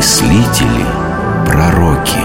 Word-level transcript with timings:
мыслители, 0.00 0.86
пророки. 1.46 2.20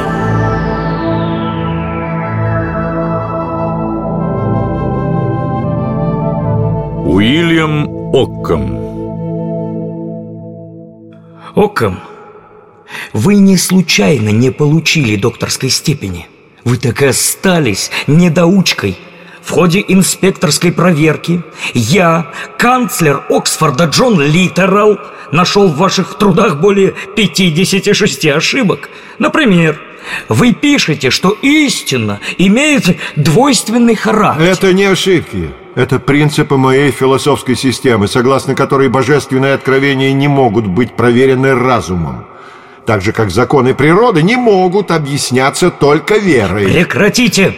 Уильям 7.06 7.90
Оккам 8.14 8.80
Оккам, 11.54 12.00
вы 13.12 13.36
не 13.36 13.58
случайно 13.58 14.30
не 14.30 14.52
получили 14.52 15.18
докторской 15.18 15.70
степени. 15.70 16.28
Вы 16.64 16.78
так 16.78 17.02
и 17.02 17.08
остались 17.08 17.92
недоучкой– 18.08 18.98
в 19.46 19.52
ходе 19.52 19.86
инспекторской 19.88 20.72
проверки 20.72 21.44
я, 21.74 22.32
канцлер 22.58 23.24
Оксфорда 23.30 23.86
Джон 23.86 24.20
Литерал, 24.20 24.98
нашел 25.32 25.68
в 25.68 25.78
ваших 25.78 26.18
трудах 26.18 26.60
более 26.60 26.96
56 27.16 28.26
ошибок. 28.28 28.90
Например, 29.20 29.80
вы 30.30 30.54
пишете, 30.54 31.12
что 31.12 31.30
истина 31.42 32.20
имеет 32.38 32.98
двойственный 33.16 33.96
характер. 33.96 34.46
Это 34.46 34.74
не 34.74 34.86
ошибки. 34.86 35.52
Это 35.76 36.00
принципы 36.00 36.58
моей 36.58 36.90
философской 36.92 37.56
системы, 37.56 38.08
согласно 38.08 38.56
которой 38.56 38.88
божественные 38.88 39.54
откровения 39.54 40.14
не 40.14 40.28
могут 40.28 40.66
быть 40.66 40.96
проверены 40.96 41.54
разумом. 41.54 42.26
Так 42.86 43.02
же, 43.02 43.12
как 43.12 43.30
законы 43.30 43.74
природы 43.74 44.24
не 44.24 44.38
могут 44.38 44.92
объясняться 44.92 45.70
только 45.70 46.18
верой. 46.18 46.66
Прекратите! 46.66 47.56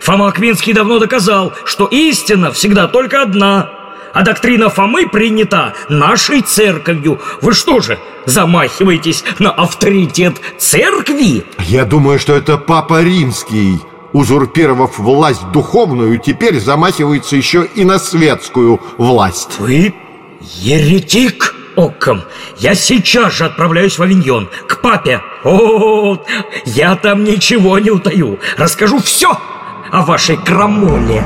Фома 0.00 0.28
Аквинский 0.28 0.72
давно 0.72 0.98
доказал, 0.98 1.52
что 1.64 1.86
истина 1.86 2.52
всегда 2.52 2.88
только 2.88 3.22
одна 3.22 3.80
а 4.12 4.22
доктрина 4.22 4.68
Фомы 4.68 5.08
принята 5.08 5.74
нашей 5.88 6.42
церковью. 6.42 7.20
Вы 7.40 7.54
что 7.54 7.80
же, 7.80 7.98
замахиваетесь 8.26 9.24
на 9.38 9.50
авторитет 9.50 10.40
церкви? 10.58 11.44
Я 11.60 11.84
думаю, 11.84 12.18
что 12.18 12.34
это 12.34 12.58
Папа 12.58 13.02
Римский, 13.02 13.80
узурпировав 14.12 14.98
власть 14.98 15.50
духовную, 15.52 16.18
теперь 16.18 16.58
замахивается 16.58 17.36
еще 17.36 17.68
и 17.74 17.84
на 17.84 17.98
светскую 17.98 18.80
власть. 18.98 19.58
Вы 19.58 19.94
еретик, 20.40 21.54
Окком. 21.76 22.22
Я 22.58 22.74
сейчас 22.74 23.32
же 23.32 23.44
отправляюсь 23.44 23.96
в 23.96 24.02
Авиньон, 24.02 24.50
к 24.66 24.80
папе. 24.80 25.22
О, 25.44 26.18
я 26.66 26.96
там 26.96 27.22
ничего 27.22 27.78
не 27.78 27.90
утаю. 27.90 28.40
Расскажу 28.58 28.98
все 28.98 29.38
о 29.92 30.02
вашей 30.02 30.36
крамоле. 30.36 31.24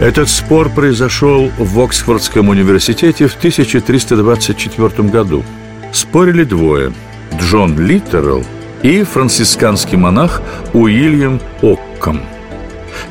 Этот 0.00 0.28
спор 0.28 0.68
произошел 0.68 1.50
в 1.58 1.80
Оксфордском 1.80 2.48
университете 2.48 3.26
в 3.26 3.36
1324 3.36 5.08
году. 5.08 5.44
Спорили 5.92 6.44
двое– 6.44 6.92
Джон 7.40 7.78
Литтерл 7.78 8.44
и 8.82 9.04
францисканский 9.04 9.96
монах 9.96 10.42
Уильям 10.72 11.40
Оккам. 11.62 12.22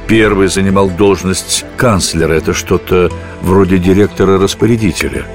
Первый 0.07 0.47
занимал 0.47 0.89
должность 0.89 1.66
канцлера, 1.77 2.33
это 2.33 2.53
что-то 2.53 3.09
вроде 3.41 3.77
директора-распорядителя. 3.77 5.25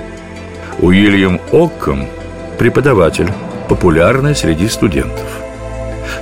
Уильям 0.79 1.41
Оккам– 1.53 2.07
преподаватель, 2.59 3.31
популярный 3.69 4.35
среди 4.37 4.69
студентов. 4.69 5.27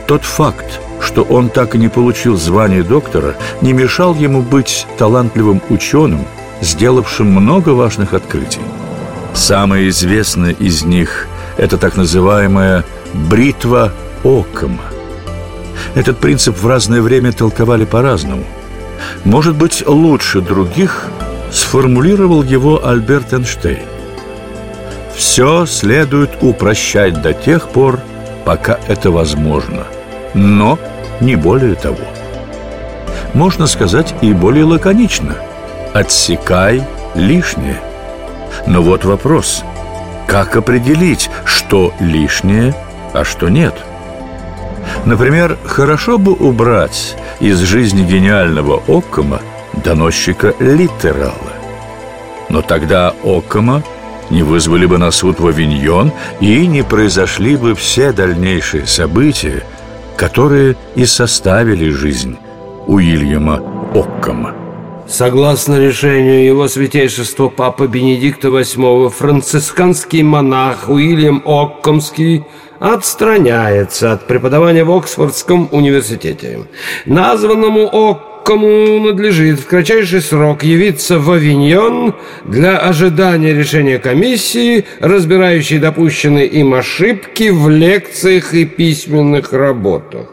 Тот 0.06 0.22
факт, 0.22 0.80
что 1.04 1.22
он 1.22 1.50
так 1.50 1.74
и 1.74 1.78
не 1.78 1.88
получил 1.88 2.36
звание 2.36 2.82
доктора, 2.82 3.36
не 3.60 3.72
мешал 3.72 4.14
ему 4.14 4.42
быть 4.42 4.86
талантливым 4.98 5.60
ученым, 5.68 6.24
сделавшим 6.60 7.26
много 7.30 7.70
важных 7.70 8.14
открытий. 8.14 8.62
Самое 9.34 9.88
известное 9.88 10.52
из 10.52 10.84
них– 10.84 11.26
это 11.56 11.76
так 11.76 11.96
называемая 11.96 12.84
«бритва 13.12 13.92
Оккама». 14.22 14.82
Этот 15.94 16.18
принцип 16.18 16.56
в 16.56 16.66
разное 16.66 17.02
время 17.02 17.32
толковали 17.32 17.84
по-разному. 17.84 18.44
Может 19.24 19.56
быть, 19.56 19.84
лучше 19.86 20.40
других 20.40 21.08
сформулировал 21.52 22.42
его 22.42 22.86
Альберт 22.86 23.32
Эйнштейн. 23.32 23.84
Все 25.14 25.66
следует 25.66 26.30
упрощать 26.40 27.22
до 27.22 27.32
тех 27.32 27.68
пор, 27.68 28.00
пока 28.44 28.78
это 28.88 29.10
возможно. 29.10 29.84
Но 30.34 30.78
не 31.24 31.36
более 31.36 31.74
того. 31.74 32.04
Можно 33.32 33.66
сказать 33.66 34.14
и 34.20 34.32
более 34.32 34.64
лаконично 34.64 35.36
«отсекай 35.92 36.82
лишнее». 37.14 37.80
Но 38.66 38.82
вот 38.82 39.04
вопрос– 39.04 39.62
как 40.26 40.56
определить, 40.56 41.30
что 41.44 41.92
лишнее, 42.00 42.74
а 43.12 43.24
что 43.24 43.48
нет? 43.48 43.74
Например, 45.04 45.58
хорошо 45.64 46.18
бы 46.18 46.32
убрать 46.32 47.16
из 47.40 47.58
жизни 47.60 48.02
гениального 48.04 48.82
Оккома 48.86 49.40
доносчика 49.84 50.54
литерала. 50.58 51.52
Но 52.48 52.62
тогда 52.62 53.14
Оккома 53.22 53.82
не 54.30 54.42
вызвали 54.42 54.86
бы 54.86 54.98
на 54.98 55.10
суд 55.10 55.40
в 55.40 55.46
Авиньон 55.46 56.12
и 56.40 56.66
не 56.66 56.82
произошли 56.82 57.56
бы 57.56 57.74
все 57.74 58.12
дальнейшие 58.12 58.86
события, 58.86 59.62
которые 60.16 60.76
и 60.94 61.04
составили 61.06 61.90
жизнь 61.90 62.36
Уильяма 62.86 63.60
Оккама. 63.94 64.54
Согласно 65.06 65.78
решению 65.78 66.44
его 66.44 66.66
святейшества 66.66 67.48
Папы 67.48 67.86
Бенедикта 67.86 68.48
VIII, 68.48 69.10
францисканский 69.10 70.22
монах 70.22 70.88
Уильям 70.88 71.42
Оккомский 71.44 72.44
отстраняется 72.80 74.12
от 74.12 74.26
преподавания 74.26 74.84
в 74.84 74.92
Оксфордском 74.92 75.68
университете. 75.72 76.60
Названному 77.06 77.86
Оккому 77.86 78.33
кому 78.44 79.00
надлежит 79.00 79.58
в 79.60 79.66
кратчайший 79.66 80.20
срок 80.20 80.62
явиться 80.62 81.18
в 81.18 81.30
Авиньон 81.30 82.14
для 82.44 82.78
ожидания 82.78 83.54
решения 83.54 83.98
комиссии, 83.98 84.84
разбирающей 85.00 85.78
допущенные 85.78 86.46
им 86.46 86.74
ошибки 86.74 87.48
в 87.50 87.68
лекциях 87.68 88.54
и 88.54 88.66
письменных 88.66 89.52
работах. 89.52 90.28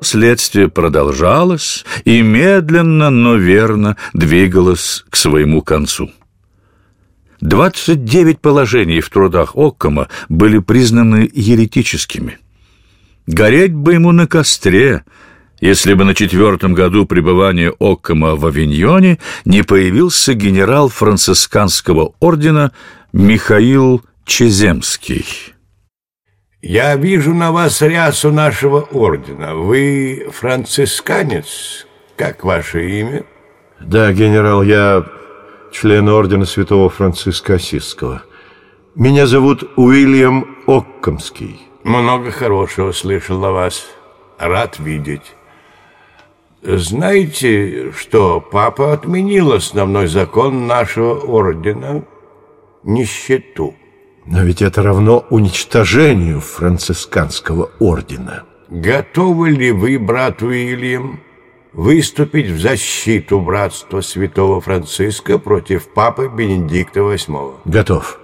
Следствие 0.00 0.68
продолжалось 0.68 1.84
и 2.04 2.22
медленно, 2.22 3.10
но 3.10 3.34
верно 3.34 3.96
двигалось 4.12 5.04
к 5.10 5.16
своему 5.16 5.60
концу. 5.60 6.10
29 7.40 8.40
положений 8.40 9.00
в 9.00 9.10
трудах 9.10 9.56
Оккома 9.56 10.08
были 10.28 10.58
признаны 10.58 11.28
еретическими. 11.32 12.38
Гореть 13.26 13.74
бы 13.74 13.94
ему 13.94 14.12
на 14.12 14.26
костре– 14.28 15.02
если 15.60 15.94
бы 15.94 16.04
на 16.04 16.14
четвертом 16.14 16.74
году 16.74 17.06
пребывания 17.06 17.70
Оккома 17.78 18.36
в 18.36 18.46
Авиньоне 18.46 19.18
не 19.44 19.62
появился 19.62 20.34
генерал 20.34 20.88
францисканского 20.88 22.14
ордена 22.20 22.72
Михаил 23.12 24.02
Чеземский. 24.24 25.26
Я 26.60 26.96
вижу 26.96 27.34
на 27.34 27.52
вас 27.52 27.82
рясу 27.82 28.32
нашего 28.32 28.80
ордена. 28.80 29.54
Вы 29.54 30.28
францисканец? 30.32 31.86
Как 32.16 32.42
ваше 32.42 32.90
имя? 33.00 33.24
Да, 33.80 34.12
генерал, 34.12 34.64
я 34.64 35.04
член 35.72 36.08
ордена 36.08 36.44
святого 36.46 36.90
Франциска 36.90 37.54
Осиского. 37.54 38.22
Меня 38.96 39.28
зовут 39.28 39.62
Уильям 39.76 40.58
Оккомский. 40.66 41.60
Много 41.84 42.32
хорошего 42.32 42.90
слышал 42.90 43.44
о 43.44 43.52
вас. 43.52 43.86
Рад 44.38 44.80
видеть. 44.80 45.34
Знаете, 46.62 47.92
что 47.92 48.40
папа 48.40 48.92
отменил 48.92 49.52
основной 49.52 50.08
закон 50.08 50.66
нашего 50.66 51.14
ордена– 51.14 52.04
нищету. 52.84 53.74
Но 54.26 54.42
ведь 54.42 54.62
это 54.62 54.82
равно 54.82 55.24
уничтожению 55.30 56.40
францисканского 56.40 57.70
ордена. 57.78 58.44
Готовы 58.68 59.50
ли 59.50 59.72
вы, 59.72 59.98
брат 59.98 60.42
Уильям, 60.42 61.20
выступить 61.72 62.48
в 62.48 62.60
защиту 62.60 63.40
братства 63.40 64.00
святого 64.02 64.60
Франциска 64.60 65.38
против 65.38 65.88
папы 65.88 66.30
Бенедикта 66.34 67.00
VIII? 67.00 67.54
Готов. 67.64 68.20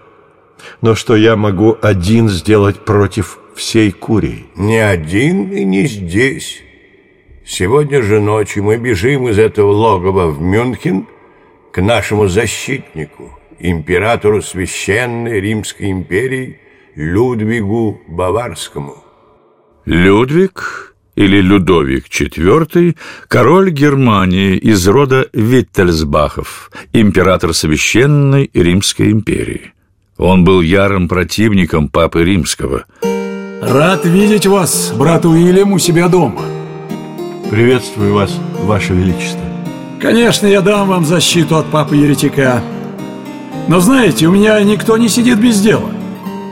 Но 0.83 0.95
что 0.95 1.17
я 1.17 1.37
могу 1.37 1.77
один 1.81 2.29
сделать 2.29 2.85
против 2.85 3.39
всей 3.55 3.91
Курии? 3.91 4.47
Не 4.57 4.79
один 4.79 5.51
и 5.51 5.65
не 5.65 5.87
здесь. 5.87 6.63
Сегодня 7.47 8.03
же 8.03 8.21
ночью 8.21 8.65
мы 8.65 8.79
бежим 8.79 9.29
из 9.29 9.39
этого 9.39 9.71
логова 9.71 10.29
в 10.29 10.41
Мюнхен 10.41 11.07
к 11.73 11.83
нашему 11.83 12.27
защитнику, 12.27 13.39
императору 13.59 14.41
Священной 14.41 15.41
Римской 15.41 15.91
империи 15.91 16.59
Людвигу 16.95 18.01
Баварскому. 18.09 18.97
Людвиг 19.85 20.95
или 21.17 21.43
Людовик 21.43 22.07
IV, 22.07 22.97
король 23.29 23.71
Германии 23.71 24.57
из 24.57 24.89
рода 24.89 25.29
Виттельсбахов, 25.35 26.71
император 26.95 27.53
Священной 27.53 28.51
Римской 28.55 29.11
империи. 29.11 29.75
Он 30.17 30.45
был 30.45 30.63
ярым 30.63 31.09
противником 31.09 31.89
Папы 31.89 32.25
Римского. 32.25 32.87
Рад 33.61 34.07
видеть 34.07 34.47
вас, 34.47 34.95
брат 34.97 35.27
Уильям, 35.27 35.73
у 35.73 35.79
себя 35.79 36.09
дома. 36.09 36.64
Приветствую 37.51 38.15
вас, 38.15 38.35
Ваше 38.63 38.95
Величество. 38.95 39.41
Конечно, 40.01 40.47
я 40.47 40.63
дам 40.63 40.89
вам 40.89 41.05
защиту 41.05 41.57
от 41.57 41.67
Папы 41.67 41.97
Еретика. 41.97 42.63
Но 43.69 43.81
знаете, 43.81 44.27
у 44.27 44.31
меня 44.31 44.61
никто 44.63 44.97
не 44.97 45.09
сидит 45.09 45.39
без 45.39 45.61
дела. 45.61 45.91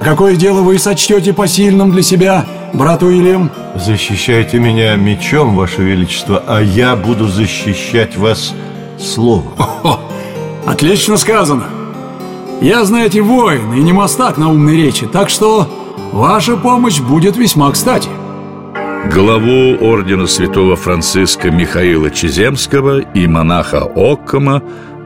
Какое 0.03 0.37
дело 0.37 0.61
вы 0.61 0.79
сочтете 0.79 1.33
посильным 1.33 1.93
для 1.93 2.03
себя, 2.03 2.45
брат 2.75 3.03
Уильям? 3.03 3.51
Защищайте 3.75 4.59
меня 4.59 4.95
мечом, 4.97 5.57
Ваше 5.57 5.83
Величество, 5.83 6.43
а 6.47 6.61
я 6.61 6.95
буду 6.95 7.27
защищать 7.27 8.17
вас 8.17 8.55
словом. 8.99 9.53
О, 9.59 10.01
отлично 10.67 11.17
сказано. 11.17 11.65
Я, 12.61 12.85
знаете, 12.85 13.23
воин 13.23 13.73
и 13.73 13.81
не 13.81 13.93
мастак 13.93 14.37
на 14.37 14.51
умной 14.51 14.77
речи, 14.77 15.07
так 15.07 15.31
что 15.31 15.69
ваша 16.13 16.57
помощь 16.57 17.01
будет 17.01 17.37
весьма 17.37 17.71
кстати. 17.73 18.09
Главу 19.11 19.77
ордена 19.81 20.27
святого 20.27 20.77
Франциска 20.77 21.51
Михаила 21.51 22.11
Чеземского 22.11 23.01
и 23.01 23.27
монаха 23.27 23.83
Оккома 23.83 24.63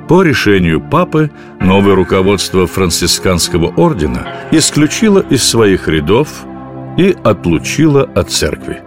по 0.08 0.22
решению 0.22 0.80
папы 0.80 1.30
новое 1.60 1.94
руководство 1.94 2.66
францисканского 2.66 3.72
ордена 3.76 4.28
исключило 4.52 5.20
из 5.20 5.42
своих 5.42 5.88
рядов 5.88 6.28
и 6.96 7.16
отлучило 7.24 8.02
от 8.02 8.30
церкви. 8.30 8.82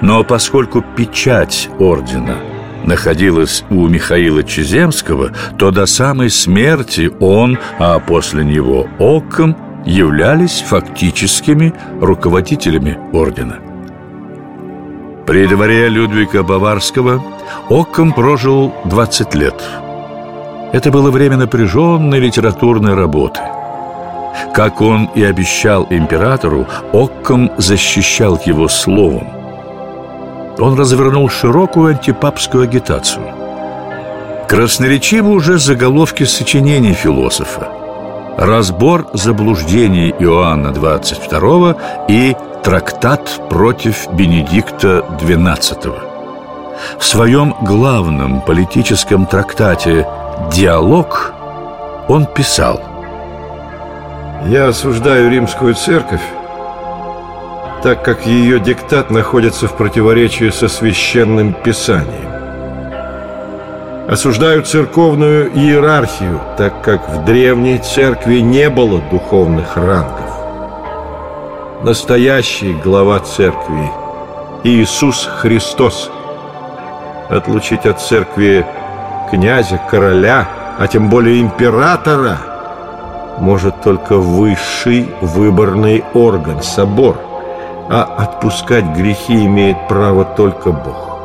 Но 0.00 0.24
поскольку 0.24 0.84
печать 0.96 1.68
ордена 1.78 2.36
находилась 2.84 3.64
у 3.70 3.88
Михаила 3.88 4.42
Чеземского, 4.44 5.32
то 5.58 5.70
до 5.72 5.84
самой 5.86 6.30
смерти 6.30 7.10
он, 7.20 7.58
а 7.78 7.98
после 7.98 8.44
него 8.44 8.88
Окком, 8.98 9.56
являлись 9.84 10.62
фактическими 10.62 11.74
руководителями 12.00 12.98
ордена. 13.12 13.65
При 15.26 15.46
дворе 15.48 15.88
Людвига 15.88 16.42
Баварского 16.42 17.20
Окком 17.68 18.12
прожил 18.12 18.72
20 18.84 19.34
лет. 19.34 19.60
Это 20.72 20.90
было 20.90 21.10
время 21.10 21.36
напряженной 21.36 22.20
литературной 22.20 22.94
работы. 22.94 23.40
Как 24.54 24.80
он 24.80 25.06
и 25.16 25.24
обещал 25.24 25.86
императору, 25.90 26.66
Окком 26.92 27.50
защищал 27.56 28.40
его 28.46 28.68
словом. 28.68 29.26
Он 30.58 30.78
развернул 30.78 31.28
широкую 31.28 31.96
антипапскую 31.96 32.64
агитацию. 32.64 33.26
Красноречивы 34.48 35.30
уже 35.30 35.58
заголовки 35.58 36.22
сочинений 36.22 36.92
философа 36.92 37.76
разбор 38.36 39.08
заблуждений 39.14 40.14
Иоанна 40.18 40.72
22 40.72 41.76
и 42.08 42.36
трактат 42.66 43.48
против 43.48 44.08
Бенедикта 44.14 45.04
XII. 45.20 45.94
В 46.98 47.04
своем 47.04 47.54
главном 47.62 48.40
политическом 48.40 49.24
трактате 49.26 50.04
«Диалог» 50.52 51.32
он 52.08 52.26
писал 52.26 52.80
«Я 54.46 54.66
осуждаю 54.66 55.30
римскую 55.30 55.76
церковь, 55.76 56.26
так 57.84 58.02
как 58.04 58.26
ее 58.26 58.58
диктат 58.58 59.12
находится 59.12 59.68
в 59.68 59.76
противоречии 59.76 60.50
со 60.50 60.66
священным 60.66 61.52
писанием. 61.52 62.32
Осуждаю 64.08 64.64
церковную 64.64 65.52
иерархию, 65.56 66.40
так 66.58 66.82
как 66.82 67.08
в 67.10 67.24
древней 67.24 67.78
церкви 67.78 68.40
не 68.40 68.68
было 68.70 69.00
духовных 69.12 69.76
рангов. 69.76 70.25
Настоящий 71.86 72.72
глава 72.72 73.20
церкви 73.20 73.88
Иисус 74.64 75.30
Христос. 75.36 76.10
Отлучить 77.28 77.86
от 77.86 78.00
церкви 78.00 78.66
князя, 79.30 79.80
короля, 79.88 80.48
а 80.80 80.88
тем 80.88 81.08
более 81.08 81.40
императора 81.40 82.38
может 83.38 83.82
только 83.82 84.16
высший 84.16 85.08
выборный 85.20 86.02
орган, 86.12 86.60
собор, 86.60 87.18
а 87.88 88.02
отпускать 88.18 88.86
грехи 88.86 89.46
имеет 89.46 89.86
право 89.86 90.24
только 90.24 90.72
Бог. 90.72 91.18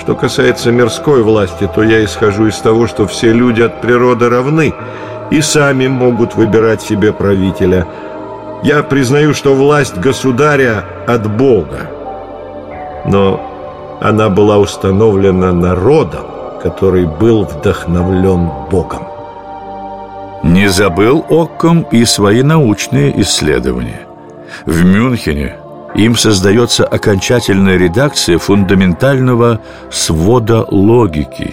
Что 0.00 0.14
касается 0.14 0.72
мирской 0.72 1.22
власти, 1.22 1.68
то 1.74 1.82
я 1.82 2.02
исхожу 2.02 2.46
из 2.46 2.56
того, 2.56 2.86
что 2.86 3.06
все 3.06 3.30
люди 3.30 3.60
от 3.60 3.82
природы 3.82 4.30
равны 4.30 4.72
и 5.30 5.42
сами 5.42 5.86
могут 5.86 6.34
выбирать 6.34 6.80
себе 6.80 7.12
правителя. 7.12 7.86
Я 8.64 8.82
признаю, 8.82 9.34
что 9.34 9.54
власть 9.54 9.98
государя 9.98 10.86
от 11.06 11.30
Бога, 11.30 11.90
но 13.04 13.98
она 14.00 14.30
была 14.30 14.56
установлена 14.56 15.52
народом, 15.52 16.24
который 16.62 17.04
был 17.04 17.44
вдохновлен 17.44 18.48
Богом. 18.70 19.02
Не 20.42 20.68
забыл 20.68 21.26
Окком 21.28 21.82
и 21.92 22.06
свои 22.06 22.42
научные 22.42 23.20
исследования. 23.20 24.06
В 24.64 24.82
Мюнхене 24.82 25.56
им 25.94 26.16
создается 26.16 26.86
окончательная 26.86 27.76
редакция 27.76 28.38
фундаментального 28.38 29.60
свода 29.90 30.64
логики. 30.70 31.52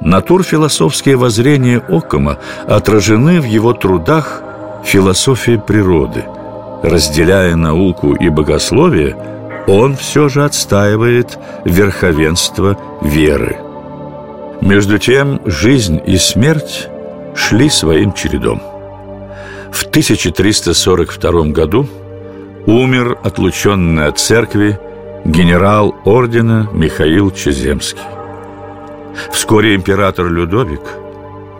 Натурфилософские 0.00 1.14
воззрения 1.14 1.80
Оккома 1.88 2.38
отражены 2.66 3.40
в 3.40 3.44
его 3.44 3.74
трудах 3.74 4.42
«Философия 4.84 5.58
природы». 5.58 6.24
Разделяя 6.82 7.54
науку 7.54 8.12
и 8.14 8.28
богословие, 8.28 9.16
он 9.68 9.94
все 9.94 10.28
же 10.28 10.44
отстаивает 10.44 11.38
верховенство 11.64 12.76
веры. 13.00 13.58
Между 14.60 14.98
тем, 14.98 15.40
жизнь 15.44 16.00
и 16.04 16.16
смерть 16.16 16.88
шли 17.36 17.68
своим 17.68 18.12
чередом. 18.12 18.60
В 19.70 19.84
1342 19.86 21.46
году 21.46 21.86
умер 22.66 23.18
отлученный 23.22 24.06
от 24.06 24.18
церкви 24.18 24.78
генерал 25.24 25.94
ордена 26.04 26.68
Михаил 26.72 27.30
Чеземский. 27.30 28.02
Вскоре 29.30 29.74
император 29.74 30.26
Людовик 30.26 30.82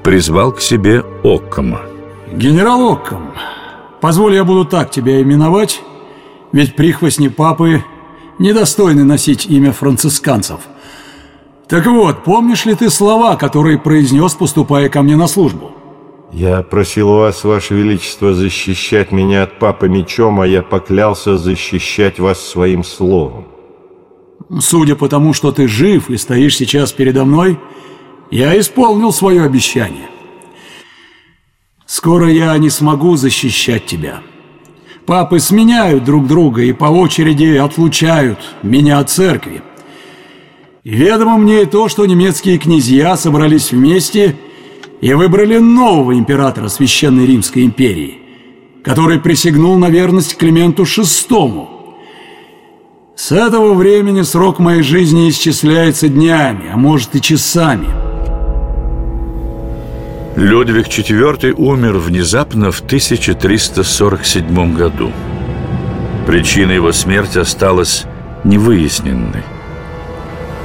призвал 0.03 0.53
к 0.53 0.61
себе 0.61 1.05
Оккома. 1.23 1.92
Генерал 2.33 2.93
Окком, 2.93 3.33
позволь 4.01 4.35
я 4.35 4.45
буду 4.45 4.65
так 4.65 4.91
тебя 4.91 5.21
именовать, 5.21 5.83
ведь 6.51 6.75
прихвостни 6.77 7.29
папы 7.29 7.85
недостойны 8.39 9.05
носить 9.05 9.47
имя 9.47 9.73
францисканцев. 9.73 10.61
Так 11.69 11.87
вот, 11.87 12.25
помнишь 12.25 12.65
ли 12.65 12.75
ты 12.75 12.89
слова, 12.89 13.37
которые 13.37 13.79
произнес, 13.79 14.35
поступая 14.35 14.89
ко 14.89 15.03
мне 15.03 15.15
на 15.15 15.27
службу? 15.27 15.73
Я 16.33 16.63
просил 16.63 17.11
вас, 17.11 17.45
Ваше 17.45 17.75
Величество, 17.75 18.33
защищать 18.33 19.13
меня 19.13 19.43
от 19.43 19.59
папы 19.59 19.91
мечом, 19.91 20.41
а 20.41 20.47
я 20.47 20.63
поклялся 20.63 21.37
защищать 21.37 22.19
вас 22.19 22.41
своим 22.41 22.83
словом. 22.83 23.45
Судя 24.59 24.97
по 24.97 25.09
тому, 25.09 25.35
что 25.35 25.53
ты 25.53 25.69
жив 25.69 26.09
и 26.09 26.17
стоишь 26.17 26.57
сейчас 26.57 26.93
передо 26.93 27.27
мной, 27.27 27.61
я 28.31 28.59
исполнил 28.59 29.13
свое 29.13 29.43
обещание. 29.43 30.09
Скоро 31.93 32.31
я 32.31 32.57
не 32.57 32.71
смогу 32.71 33.17
защищать 33.17 33.85
тебя. 33.85 34.23
Папы 35.05 35.41
сменяют 35.41 36.05
друг 36.05 36.27
друга 36.27 36.63
и 36.63 36.73
по 36.73 36.87
очереди 36.87 37.57
отлучают 37.57 38.39
меня 38.63 38.99
от 38.99 39.11
церкви. 39.11 39.63
И 40.85 40.95
ведомо 40.95 41.37
мне 41.37 41.63
и 41.63 41.67
то, 41.67 41.89
что 41.89 42.07
немецкие 42.07 42.57
князья 42.57 43.17
собрались 43.17 43.73
вместе– 43.73 44.37
и 45.03 45.13
выбрали 45.15 45.59
нового 45.59 46.17
императора 46.17 46.69
Священной 46.69 47.27
Римской 47.27 47.65
империи, 47.65 48.21
который 48.85 49.19
присягнул 49.19 49.77
на 49.77 49.91
верность 49.91 50.37
Клименту 50.39 50.85
VI. 50.85 51.67
С 53.17 53.33
этого 53.33 53.75
времени 53.75 54.23
срок 54.23 54.61
моей 54.61 54.83
жизни 54.83 55.29
исчисляется 55.29 56.09
днями, 56.09 56.71
а 56.73 56.77
может 56.77 57.17
и 57.17 57.21
часами. 57.21 58.02
Людвиг 60.37 60.89
IV 60.89 61.53
умер 61.53 61.99
внезапно 61.99 62.71
в 62.71 62.81
1347 62.81 64.75
году. 64.75 65.13
Причина 66.27 66.73
его 66.73 66.93
смерти 66.93 67.39
осталась 67.39 68.05
невыясненной. 68.45 69.43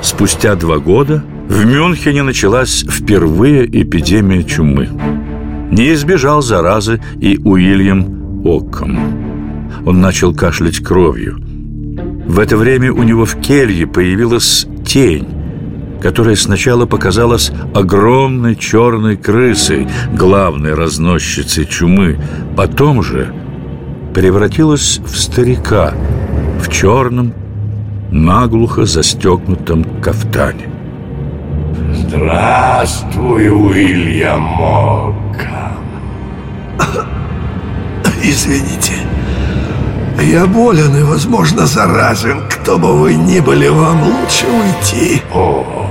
Спустя 0.02 0.56
два 0.56 0.78
года– 0.78 1.24
в 1.48 1.66
Мюнхене 1.66 2.24
началась 2.24 2.84
впервые 2.84 3.66
эпидемия 3.66 4.44
чумы. 4.44 4.90
Не 5.72 5.94
избежал 5.94 6.42
заразы 6.42 7.02
и 7.22 7.38
Уильям 7.38 8.46
Окком. 8.46 9.00
Он 9.86 10.02
начал 10.02 10.36
кашлять 10.36 10.80
кровью. 10.80 11.40
В 12.28 12.40
это 12.40 12.58
время 12.58 12.92
у 12.92 13.04
него 13.04 13.24
в 13.24 13.40
келье 13.40 13.88
появилась 13.88 14.68
тень, 14.86 15.26
которая 16.02 16.36
сначала 16.36 16.86
показалась 16.86 17.52
огромной 17.74 18.56
черной 18.56 19.18
крысой, 19.18 19.88
главной 20.14 20.74
разносчицей 20.74 21.66
чумы, 21.66 22.20
потом 22.56 23.04
же 23.04 23.34
превратилась 24.14 25.00
в 25.06 25.18
старика 25.18 25.94
в 26.62 26.72
черном, 26.72 27.34
наглухо 28.12 28.86
застегнутом 28.86 29.84
кафтане. 30.02 30.70
Здравствуй, 31.94 33.50
Уильям 33.50 34.42
Моккам. 34.42 35.78
Извините, 38.24 38.94
я 40.22 40.46
болен 40.46 40.96
и, 40.98 41.04
возможно, 41.04 41.66
заразен. 41.66 42.42
Кто 42.50 42.78
бы 42.78 43.00
вы 43.00 43.14
ни 43.14 43.40
были, 43.40 43.68
вам 43.68 44.04
лучше 44.04 44.46
уйти. 44.48 45.22
О, 45.34 45.87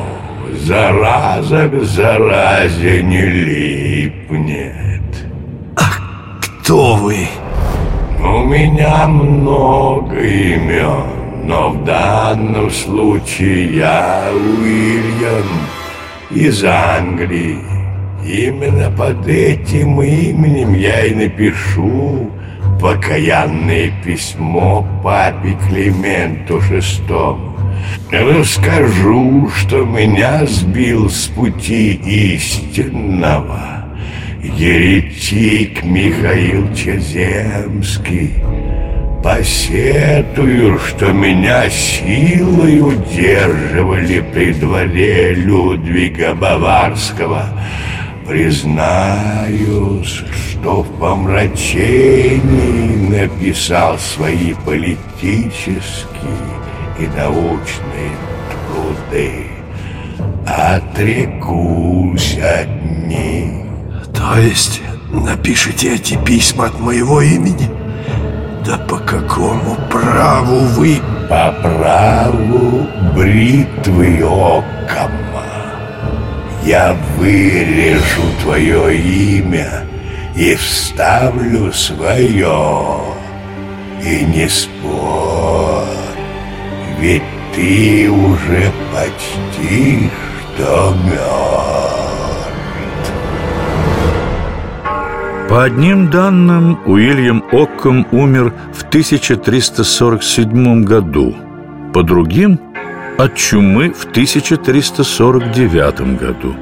зараза 0.67 1.69
к 1.69 1.85
заразе 1.85 3.01
не 3.03 3.23
липнет. 3.23 5.13
А 5.77 5.85
кто 6.43 6.97
вы? 6.97 7.29
У 8.19 8.45
меня 8.45 9.07
много 9.07 10.19
имен, 10.19 11.07
но 11.45 11.71
в 11.71 11.85
данном 11.85 12.69
случае 12.71 13.77
я 13.77 14.25
Уильям 14.33 15.47
из 16.31 16.65
Англии. 16.65 17.61
Именно 18.25 18.91
под 18.91 19.29
этим 19.29 20.03
именем 20.03 20.75
я 20.75 21.07
и 21.07 21.15
напишу 21.15 22.29
покаянное 22.81 23.93
письмо 24.05 24.85
папе 25.05 25.57
Клименту 25.69 26.61
Шестому. 26.61 27.56
Расскажу, 28.11 29.51
что 29.51 29.85
меня 29.85 30.47
сбил 30.47 31.11
с 31.11 31.27
пути 31.27 31.95
истинного 31.95 33.85
еретик 34.43 35.83
Михаил 35.83 36.73
Чеземский. 36.75 38.35
Посетую, 39.23 40.79
что 40.79 41.13
меня 41.13 41.69
силой 41.69 42.81
удерживали 42.81 44.21
при 44.33 44.53
дворе 44.53 45.35
Людвига 45.35 46.35
Баварского. 46.35 47.49
Признаюсь, 48.27 50.23
что 50.33 50.83
в 50.83 50.99
помрачении 50.99 52.39
написал 53.09 53.99
свои 53.99 54.55
политические 54.65 56.07
и 56.99 57.07
научные 57.07 58.13
труды. 58.51 59.47
Отрекусь 60.47 62.39
от 62.39 62.69
них. 63.07 63.67
То 64.15 64.39
есть 64.39 64.81
напишите 65.11 65.95
эти 65.95 66.17
письма 66.25 66.67
от 66.67 66.81
моего 66.81 67.21
имени? 67.21 67.69
Да 68.65 68.79
по 68.79 68.99
какому 68.99 69.77
праву 69.91 70.59
вы... 70.77 71.01
По 71.29 71.53
праву 71.61 72.87
бритвы 73.17 74.19
Оккама. 74.23 75.45
Я 76.65 76.97
вырежу 77.17 78.23
твое 78.43 78.97
имя 78.97 79.85
и 80.37 80.55
вставлю 80.55 81.73
свое. 81.73 83.01
И 84.05 84.25
не 84.25 84.49
спорь, 84.49 85.76
ведь 86.99 87.23
ты 87.55 88.11
уже 88.11 88.73
почти 88.93 90.11
что 90.57 90.95
мертв. 91.05 91.23
По 95.49 95.65
одним 95.65 96.11
данным, 96.11 96.81
Уильям 96.87 97.45
Окком 97.53 98.07
умер 98.11 98.53
в 98.75 98.83
1347 98.83 100.85
году, 100.85 101.37
по 101.93 102.03
другим– 102.03 102.59
от 103.17 103.35
чумы 103.35 103.93
в 103.93 104.05
1349 104.05 106.19
году. 106.19 106.55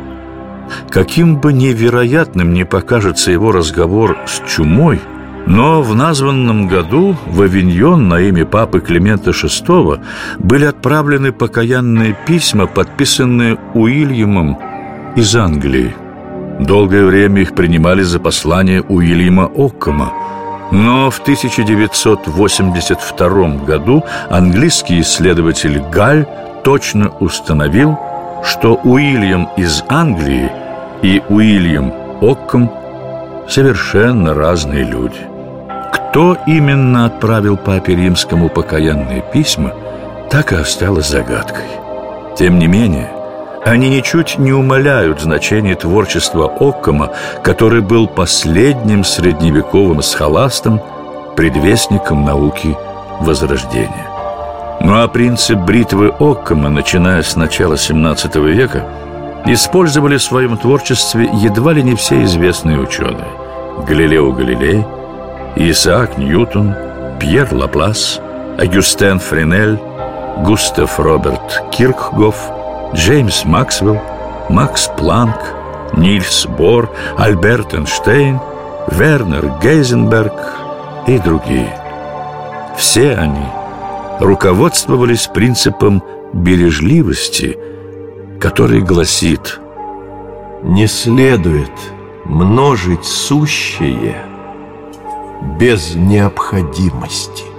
Каким 0.88 1.36
бы 1.36 1.52
невероятным 1.52 2.54
ни 2.54 2.62
покажется 2.62 3.30
его 3.30 3.52
разговор 3.52 4.16
с 4.26 4.40
чумой, 4.48 4.98
но 5.46 5.82
в 5.82 5.94
названном 5.94 6.66
году 6.68 7.16
в 7.26 7.42
Авиньон 7.42 8.08
на 8.08 8.20
имя 8.20 8.46
папы 8.46 8.80
Климента 8.80 9.30
VI 9.30 10.00
были 10.38 10.64
отправлены 10.64 11.32
покаянные 11.32 12.16
письма, 12.26 12.66
подписанные 12.66 13.58
Уильямом 13.74 14.58
из 15.16 15.36
Англии. 15.36 15.94
Долгое 16.60 17.04
время 17.04 17.42
их 17.42 17.54
принимали 17.54 18.00
за 18.02 18.18
послание 18.20 18.80
Уильяма 18.82 19.46
Оккома, 19.46 20.12
но 20.70 21.10
в 21.10 21.20
1982 21.20 23.48
году 23.64 24.04
английский 24.30 25.00
исследователь 25.00 25.82
Галь 25.92 26.26
точно 26.64 27.10
установил, 27.20 27.98
что 28.44 28.80
Уильям 28.84 29.48
из 29.56 29.82
Англии 29.88 30.50
и 31.02 31.20
Уильям 31.28 31.92
Окком 32.20 32.70
совершенно 33.48 34.32
разные 34.32 34.84
люди. 34.84 35.33
Кто 36.14 36.38
именно 36.46 37.06
отправил 37.06 37.56
папе 37.56 37.96
римскому 37.96 38.48
покаянные 38.48 39.20
письма, 39.32 39.72
так 40.30 40.52
и 40.52 40.54
осталось 40.54 41.08
загадкой. 41.08 41.64
Тем 42.38 42.60
не 42.60 42.68
менее, 42.68 43.10
они 43.64 43.88
ничуть 43.88 44.38
не 44.38 44.52
умаляют 44.52 45.20
значение 45.20 45.74
творчества 45.74 46.44
Оккома, 46.44 47.10
который 47.42 47.80
был 47.80 48.06
последним 48.06 49.02
средневековым 49.02 50.02
схоластом, 50.02 50.80
предвестником 51.34 52.24
науки 52.24 52.76
Возрождения. 53.18 54.06
Ну 54.82 54.94
а 54.94 55.08
принцип 55.08 55.58
бритвы 55.58 56.14
Оккама, 56.20 56.68
начиная 56.68 57.22
с 57.22 57.34
начала 57.34 57.76
17 57.76 58.36
века, 58.36 58.84
использовали 59.46 60.18
в 60.18 60.22
своем 60.22 60.58
творчестве 60.58 61.28
едва 61.42 61.72
ли 61.72 61.82
не 61.82 61.96
все 61.96 62.22
известные 62.22 62.78
ученые. 62.78 63.32
Галилео 63.84 64.30
Галилей, 64.30 64.84
Исаак 65.56 66.18
Ньютон, 66.18 66.74
Пьер 67.20 67.48
Лаплас, 67.52 68.20
Агюстен 68.58 69.18
Френель, 69.18 69.78
Густав 70.38 70.98
Роберт 70.98 71.62
Киркгоф, 71.70 72.36
Джеймс 72.94 73.44
Максвелл, 73.44 74.00
Макс 74.48 74.90
Планк, 74.96 75.38
Нильс 75.96 76.46
Бор, 76.46 76.90
Альберт 77.16 77.74
Эйнштейн, 77.74 78.40
Вернер 78.90 79.52
Гейзенберг 79.62 80.34
и 81.06 81.18
другие. 81.18 81.72
Все 82.76 83.14
они– 83.14 83.46
руководствовались 84.20 85.26
принципом 85.26 86.02
бережливости, 86.32 87.58
который 88.40 88.80
гласит 88.80 89.60
«Не 90.62 90.86
следует 90.86 91.70
множить 92.24 93.04
сущее 93.04 94.33
без 95.58 95.94
необходимости». 95.94 97.53